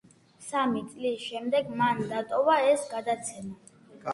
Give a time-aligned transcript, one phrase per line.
[0.45, 3.83] სამი წლის შემდეგ მან დატოვა ეს გადაცემა.